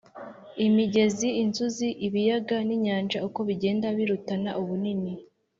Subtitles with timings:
[0.65, 5.13] imigezi, inzuzi, ibiyaga n’inyanja uko bigenda birutana ubunini